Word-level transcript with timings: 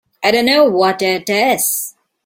I 0.23 0.31
don't 0.31 0.47
know 0.47 0.63
what 0.65 1.03
it 1.03 1.29
is. 1.29 1.93